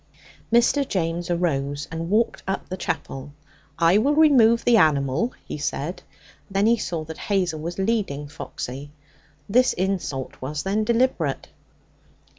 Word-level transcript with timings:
Mr. 0.51 0.87
James 0.87 1.29
arose 1.29 1.87
and 1.91 2.09
walked 2.09 2.41
up 2.47 2.67
the 2.69 2.75
chapel. 2.75 3.31
'I 3.77 3.99
will 3.99 4.15
remove 4.15 4.65
the 4.65 4.75
animal' 4.75 5.31
he 5.45 5.59
said; 5.59 6.01
then 6.49 6.65
he 6.65 6.75
saw 6.75 7.03
that 7.03 7.19
Hazel 7.19 7.59
was 7.59 7.77
leading 7.77 8.27
Foxy. 8.27 8.89
This 9.47 9.73
insult 9.73 10.41
was, 10.41 10.63
then, 10.63 10.83
deliberate. 10.83 11.49